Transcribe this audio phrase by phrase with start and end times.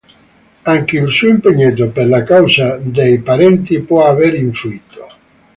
[0.63, 5.05] Anche il suo impegno per la causa dei parenti può aver influito.